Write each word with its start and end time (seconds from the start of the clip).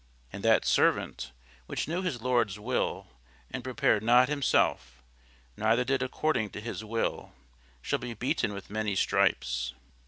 And 0.33 0.41
that 0.43 0.65
servant, 0.65 1.31
which 1.67 1.87
knew 1.87 2.01
his 2.01 2.23
lord's 2.23 2.57
will, 2.57 3.05
and 3.51 3.63
prepared 3.63 4.01
not 4.01 4.29
himself, 4.29 5.03
neither 5.55 5.83
did 5.83 6.01
according 6.01 6.49
to 6.53 6.59
his 6.59 6.83
will, 6.83 7.33
shall 7.83 7.99
be 7.99 8.15
beaten 8.15 8.51
with 8.51 8.71
many 8.71 8.95
stripes. 8.95 9.75